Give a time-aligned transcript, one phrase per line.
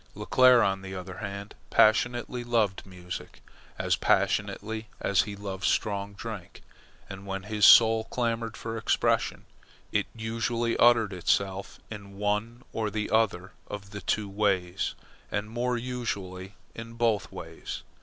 [0.15, 3.39] Leclere, on the other hand, passionately loved music
[3.77, 6.63] as passionately as he loved strong drink.
[7.07, 9.45] And when his soul clamoured for expression,
[9.91, 14.95] it usually uttered itself in one or the other of the two ways,
[15.29, 17.83] and more usually in both ways.